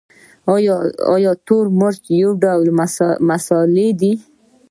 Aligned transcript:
تور 1.45 1.65
مرچ 1.79 1.99
یو 2.21 2.29
ډول 2.43 2.65
مسالې 3.29 3.89
دي 3.99 4.13